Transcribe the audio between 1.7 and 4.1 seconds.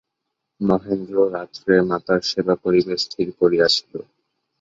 মাতার সেবা করিবে স্থির করিয়াছিল।